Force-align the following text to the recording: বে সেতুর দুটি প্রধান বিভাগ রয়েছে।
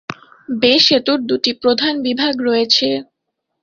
বে 0.49 0.73
সেতুর 0.85 1.19
দুটি 1.29 1.51
প্রধান 1.61 1.93
বিভাগ 2.05 2.33
রয়েছে। 2.41 2.87